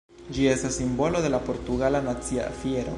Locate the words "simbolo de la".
0.81-1.43